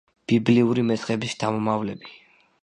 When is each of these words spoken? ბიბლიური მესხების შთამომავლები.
ბიბლიური 0.31 0.85
მესხების 0.87 1.35
შთამომავლები. 1.35 2.11